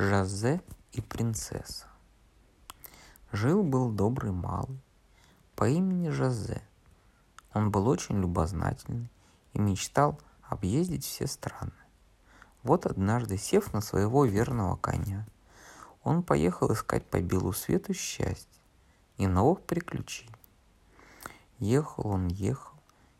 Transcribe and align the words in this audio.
Жозе 0.00 0.62
и 0.92 1.02
принцесса. 1.02 1.86
Жил-был 3.32 3.90
добрый 3.90 4.32
малый 4.32 4.80
по 5.54 5.68
имени 5.68 6.08
Жозе. 6.08 6.62
Он 7.52 7.70
был 7.70 7.86
очень 7.86 8.18
любознательный 8.18 9.10
и 9.52 9.58
мечтал 9.58 10.18
объездить 10.42 11.04
все 11.04 11.26
страны. 11.26 11.74
Вот 12.62 12.86
однажды, 12.86 13.36
сев 13.36 13.74
на 13.74 13.82
своего 13.82 14.24
верного 14.24 14.76
коня, 14.76 15.26
он 16.02 16.22
поехал 16.22 16.72
искать 16.72 17.04
по 17.04 17.20
белу 17.20 17.52
свету 17.52 17.92
счастья 17.92 18.62
и 19.18 19.26
новых 19.26 19.60
приключений. 19.60 20.34
Ехал 21.58 22.06
он, 22.06 22.28
ехал, 22.28 22.78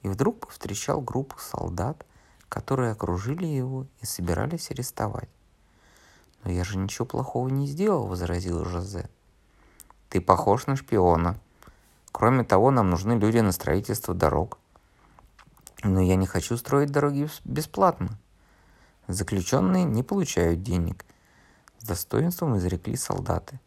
и 0.00 0.08
вдруг 0.08 0.46
повстречал 0.46 1.02
группу 1.02 1.38
солдат, 1.38 2.06
которые 2.48 2.92
окружили 2.92 3.44
его 3.44 3.86
и 4.00 4.06
собирались 4.06 4.70
арестовать. 4.70 5.28
«Но 6.44 6.50
я 6.50 6.64
же 6.64 6.78
ничего 6.78 7.06
плохого 7.06 7.48
не 7.48 7.66
сделал»,— 7.66 8.06
возразил 8.08 8.64
Жозе. 8.64 9.08
«Ты 10.08 10.20
похож 10.20 10.66
на 10.66 10.76
шпиона. 10.76 11.38
Кроме 12.10 12.44
того, 12.44 12.70
нам 12.70 12.90
нужны 12.90 13.12
люди 13.12 13.38
на 13.38 13.52
строительство 13.52 14.14
дорог. 14.14 14.58
Но 15.82 16.00
я 16.00 16.16
не 16.16 16.26
хочу 16.26 16.56
строить 16.56 16.90
дороги 16.90 17.28
бесплатно. 17.44 18.18
Заключенные 19.08 19.84
не 19.84 20.02
получают 20.02 20.62
денег. 20.62 21.04
С 21.78 21.84
достоинством 21.84 22.56
изрекли 22.56 22.96
солдаты. 22.96 23.58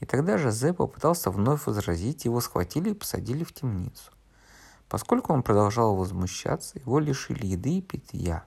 И 0.00 0.06
тогда 0.06 0.38
Жозе 0.38 0.72
попытался 0.72 1.30
вновь 1.30 1.66
возразить, 1.66 2.24
его 2.24 2.40
схватили 2.40 2.90
и 2.90 2.94
посадили 2.94 3.44
в 3.44 3.52
темницу. 3.52 4.10
Поскольку 4.88 5.32
он 5.32 5.42
продолжал 5.42 5.94
возмущаться, 5.94 6.78
его 6.78 6.98
лишили 6.98 7.46
еды 7.46 7.78
и 7.78 7.82
питья. 7.82 8.44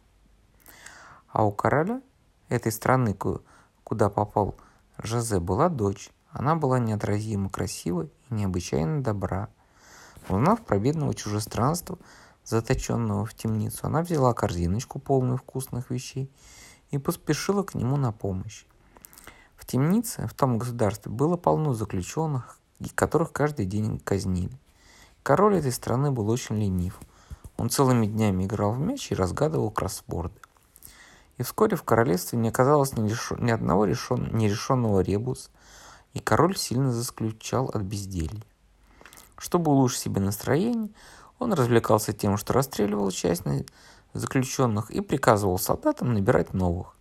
А 1.29 1.45
у 1.45 1.51
короля 1.51 2.01
этой 2.49 2.71
страны, 2.71 3.15
куда 3.83 4.09
попал 4.09 4.55
Жозе, 4.97 5.39
была 5.39 5.69
дочь. 5.69 6.09
Она 6.29 6.55
была 6.55 6.79
неотразимо 6.79 7.49
красива 7.49 8.03
и 8.29 8.33
необычайно 8.33 9.01
добра. 9.01 9.49
Узнав 10.27 10.61
про 10.65 10.79
бедного 10.79 11.13
чужестранства, 11.13 11.97
заточенного 12.43 13.25
в 13.25 13.33
темницу, 13.33 13.79
она 13.83 14.01
взяла 14.01 14.33
корзиночку, 14.33 14.99
полную 14.99 15.37
вкусных 15.37 15.89
вещей, 15.89 16.31
и 16.91 16.97
поспешила 16.97 17.63
к 17.63 17.75
нему 17.75 17.97
на 17.97 18.11
помощь. 18.11 18.65
В 19.55 19.65
темнице, 19.65 20.27
в 20.27 20.33
том 20.33 20.57
государстве, 20.57 21.11
было 21.11 21.37
полно 21.37 21.73
заключенных, 21.73 22.59
которых 22.95 23.31
каждый 23.31 23.65
день 23.65 23.99
казнили. 23.99 24.57
Король 25.23 25.57
этой 25.57 25.71
страны 25.71 26.11
был 26.11 26.29
очень 26.29 26.57
ленив. 26.57 26.99
Он 27.57 27.69
целыми 27.69 28.05
днями 28.05 28.43
играл 28.43 28.73
в 28.73 28.79
мяч 28.79 29.11
и 29.11 29.15
разгадывал 29.15 29.71
кроссворды. 29.71 30.39
И 31.37 31.43
вскоре 31.43 31.75
в 31.75 31.83
королевстве 31.83 32.39
не 32.39 32.49
оказалось 32.49 32.95
ни, 32.95 33.09
решен, 33.09 33.43
ни 33.43 33.51
одного 33.51 33.85
решен, 33.85 34.29
нерешенного 34.35 35.01
ребуса, 35.01 35.49
и 36.13 36.19
король 36.19 36.57
сильно 36.57 36.91
заскучал 36.91 37.69
от 37.73 37.81
безделья. 37.81 38.41
Чтобы 39.37 39.71
улучшить 39.71 39.99
себе 39.99 40.21
настроение, 40.21 40.89
он 41.39 41.53
развлекался 41.53 42.13
тем, 42.13 42.37
что 42.37 42.53
расстреливал 42.53 43.11
часть 43.11 43.43
заключенных 44.13 44.91
и 44.91 45.01
приказывал 45.01 45.59
солдатам 45.59 46.13
набирать 46.13 46.53
новых. 46.53 46.95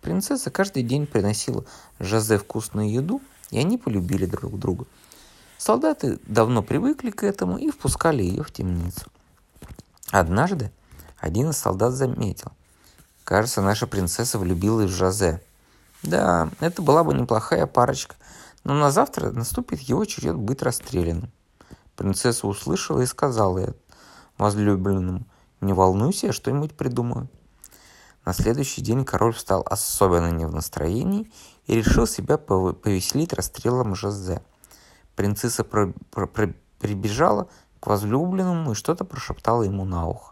Принцесса 0.00 0.50
каждый 0.50 0.82
день 0.82 1.06
приносила 1.06 1.64
Жозе 1.98 2.38
вкусную 2.38 2.90
еду, 2.90 3.20
и 3.50 3.58
они 3.58 3.78
полюбили 3.78 4.26
друг 4.26 4.58
друга. 4.58 4.86
Солдаты 5.58 6.18
давно 6.26 6.62
привыкли 6.62 7.10
к 7.10 7.22
этому 7.22 7.58
и 7.58 7.70
впускали 7.70 8.22
ее 8.22 8.42
в 8.42 8.50
темницу. 8.50 9.06
Однажды 10.10 10.72
один 11.18 11.50
из 11.50 11.58
солдат 11.58 11.92
заметил, 11.92 12.52
Кажется, 13.30 13.62
наша 13.62 13.86
принцесса 13.86 14.40
влюбилась 14.40 14.90
в 14.90 14.94
Жозе. 14.94 15.40
Да, 16.02 16.50
это 16.58 16.82
была 16.82 17.04
бы 17.04 17.14
неплохая 17.14 17.68
парочка, 17.68 18.16
но 18.64 18.74
на 18.74 18.90
завтра 18.90 19.30
наступит 19.30 19.78
его 19.82 20.04
черед 20.04 20.34
быть 20.34 20.62
расстрелянным. 20.62 21.30
Принцесса 21.94 22.48
услышала 22.48 23.02
и 23.02 23.06
сказала 23.06 23.76
возлюбленному, 24.36 25.24
не 25.60 25.72
волнуйся, 25.72 26.26
я 26.26 26.32
что-нибудь 26.32 26.76
придумаю. 26.76 27.28
На 28.24 28.32
следующий 28.32 28.82
день 28.82 29.04
король 29.04 29.32
встал 29.32 29.64
особенно 29.64 30.32
не 30.32 30.44
в 30.44 30.52
настроении 30.52 31.30
и 31.68 31.76
решил 31.76 32.08
себя 32.08 32.36
повеселить 32.36 33.32
расстрелом 33.32 33.94
Жозе. 33.94 34.42
Принцесса 35.14 35.62
про- 35.62 35.94
про- 36.10 36.52
прибежала 36.80 37.46
к 37.78 37.86
возлюбленному 37.86 38.72
и 38.72 38.74
что-то 38.74 39.04
прошептала 39.04 39.62
ему 39.62 39.84
на 39.84 40.08
ухо. 40.08 40.29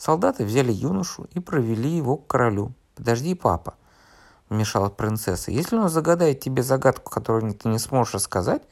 Солдаты 0.00 0.46
взяли 0.46 0.72
юношу 0.72 1.28
и 1.34 1.40
провели 1.40 1.90
его 1.90 2.16
к 2.16 2.26
королю. 2.26 2.72
«Подожди, 2.94 3.34
папа»,— 3.34 3.74
вмешалась 4.48 4.94
принцесса. 4.94 5.50
«Если 5.50 5.76
он 5.76 5.90
загадает 5.90 6.40
тебе 6.40 6.62
загадку, 6.62 7.10
которую 7.10 7.52
ты 7.52 7.68
не 7.68 7.78
сможешь 7.78 8.14
рассказать, 8.14 8.62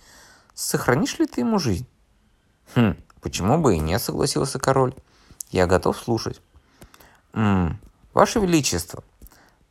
сохранишь 0.54 1.18
ли 1.18 1.26
ты 1.26 1.42
ему 1.42 1.58
жизнь?» 1.58 1.86
«Хм, 2.74 2.96
почему 3.20 3.58
бы 3.58 3.76
и 3.76 3.78
не?»— 3.78 3.98
согласился 3.98 4.58
король. 4.58 4.94
«Я 5.50 5.66
готов 5.66 5.98
слушать». 5.98 6.40
«Ммм, 7.34 7.78
ваше 8.14 8.40
величество, 8.40 9.04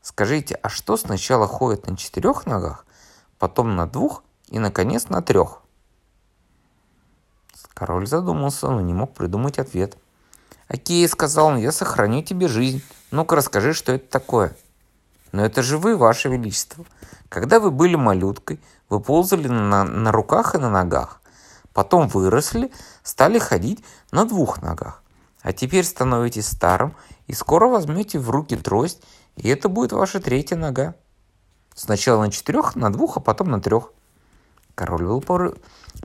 скажите, 0.03 0.53
а 0.61 0.69
что 0.69 0.95
сначала 0.95 1.47
ходит 1.47 1.87
на 1.87 1.97
четырех 1.97 2.45
ногах, 2.45 2.85
потом 3.39 3.75
на 3.75 3.87
двух 3.87 4.23
и, 4.49 4.59
наконец, 4.59 5.09
на 5.09 5.23
трех?» 5.23 5.63
Король 7.73 8.05
задумался, 8.05 8.69
но 8.69 8.79
не 8.79 8.93
мог 8.93 9.15
придумать 9.15 9.57
ответ— 9.57 9.97
«Окей»,— 10.67 11.07
сказал 11.09 11.47
он,— 11.47 11.57
«я 11.57 11.71
сохраню 11.71 12.21
тебе 12.23 12.47
жизнь. 12.47 12.83
Ну-ка 13.11 13.35
расскажи, 13.35 13.73
что 13.73 13.93
это 13.93 14.09
такое». 14.09 14.55
«Но 15.31 15.45
это 15.45 15.61
же 15.61 15.77
вы, 15.77 15.97
ваше 15.97 16.29
величество. 16.29 16.85
Когда 17.29 17.59
вы 17.59 17.71
были 17.71 17.95
малюткой, 17.95 18.59
вы 18.89 18.99
ползали 18.99 19.47
на, 19.47 19.83
на 19.83 20.11
руках 20.11 20.55
и 20.55 20.57
на 20.57 20.69
ногах. 20.69 21.21
Потом 21.73 22.07
выросли, 22.07 22.71
стали 23.03 23.37
ходить 23.37 23.83
на 24.11 24.25
двух 24.25 24.61
ногах. 24.61 25.03
А 25.41 25.53
теперь 25.53 25.83
становитесь 25.83 26.47
старым 26.47 26.95
и 27.27 27.33
скоро 27.33 27.67
возьмете 27.67 28.19
в 28.19 28.29
руки 28.29 28.55
трость, 28.55 29.03
и 29.35 29.47
это 29.49 29.69
будет 29.69 29.91
ваша 29.91 30.19
третья 30.19 30.55
нога. 30.55 30.95
Сначала 31.75 32.23
на 32.23 32.31
четырех, 32.31 32.75
на 32.75 32.91
двух, 32.91 33.17
а 33.17 33.19
потом 33.19 33.51
на 33.51 33.61
трех. 33.61 33.91
Король 34.73 35.05
был 35.05 35.23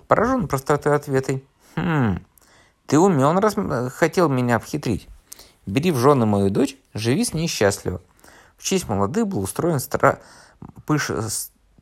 поражен 0.06 0.48
простотой 0.48 0.94
ответа. 0.94 1.40
Хм, 1.76 2.18
ты 2.92 2.98
умен, 2.98 3.38
раз 3.38 3.54
хотел 3.94 4.28
меня 4.28 4.56
обхитрить. 4.56 5.08
Бери 5.64 5.90
в 5.90 5.96
жены 5.96 6.26
мою 6.26 6.50
дочь, 6.50 6.76
живи 6.92 7.24
с 7.24 7.32
ней 7.32 7.48
счастливо. 7.48 8.02
В 8.58 8.62
честь 8.64 8.86
молодых 8.86 9.26
был 9.28 9.40
устроен 9.40 9.80
стра... 9.80 10.18
пыш... 10.84 11.10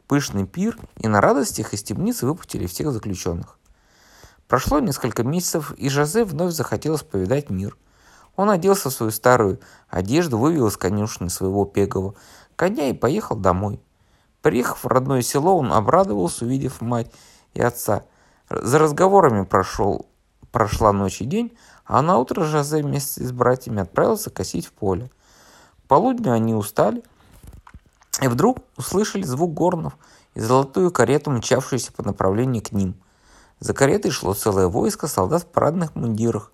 пышный 0.06 0.46
пир, 0.46 0.78
и 0.98 1.08
на 1.08 1.20
радостях 1.20 1.74
из 1.74 1.82
темницы 1.82 2.26
выпустили 2.26 2.68
всех 2.68 2.92
заключенных. 2.92 3.58
Прошло 4.46 4.78
несколько 4.78 5.24
месяцев, 5.24 5.72
и 5.72 5.88
Жозе 5.88 6.22
вновь 6.22 6.52
захотелось 6.52 7.02
повидать 7.02 7.50
мир. 7.50 7.76
Он 8.36 8.48
оделся 8.48 8.88
в 8.88 8.92
свою 8.92 9.10
старую 9.10 9.58
одежду, 9.88 10.38
вывел 10.38 10.68
из 10.68 10.76
конюшни 10.76 11.26
своего 11.26 11.64
пегового 11.64 12.14
коня 12.54 12.88
и 12.88 12.92
поехал 12.92 13.34
домой. 13.34 13.80
Приехав 14.42 14.84
в 14.84 14.86
родное 14.86 15.22
село, 15.22 15.58
он 15.58 15.72
обрадовался, 15.72 16.44
увидев 16.44 16.80
мать 16.80 17.10
и 17.54 17.60
отца. 17.60 18.04
За 18.48 18.78
разговорами 18.78 19.44
прошел 19.44 20.06
Прошла 20.52 20.92
ночь 20.92 21.20
и 21.20 21.24
день, 21.24 21.56
а 21.84 22.02
на 22.02 22.18
утро 22.18 22.44
Жозе 22.44 22.82
вместе 22.82 23.24
с 23.24 23.32
братьями 23.32 23.82
отправился 23.82 24.30
косить 24.30 24.66
в 24.66 24.72
поле. 24.72 25.10
К 25.84 25.88
полудню 25.88 26.32
они 26.32 26.54
устали, 26.54 27.02
и 28.20 28.28
вдруг 28.28 28.58
услышали 28.76 29.22
звук 29.22 29.54
горнов 29.54 29.96
и 30.34 30.40
золотую 30.40 30.90
карету, 30.90 31.30
мчавшуюся 31.30 31.92
по 31.92 32.02
направлению 32.02 32.62
к 32.62 32.72
ним. 32.72 32.94
За 33.60 33.74
каретой 33.74 34.10
шло 34.10 34.34
целое 34.34 34.66
войско 34.66 35.06
солдат 35.06 35.42
в 35.42 35.46
парадных 35.46 35.94
мундирах. 35.94 36.52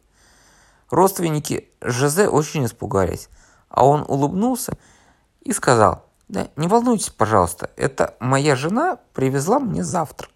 Родственники 0.91 1.69
Жозе 1.81 2.29
очень 2.29 2.65
испугались, 2.65 3.29
а 3.69 3.87
он 3.87 4.05
улыбнулся 4.07 4.77
и 5.41 5.53
сказал, 5.53 6.05
«Да 6.29 6.49
не 6.57 6.69
волнуйтесь, 6.69 7.11
пожалуйста, 7.11 7.71
это 7.77 8.15
моя 8.21 8.57
жена 8.57 8.99
привезла 9.15 9.59
мне 9.59 9.83
завтрак». 9.83 10.36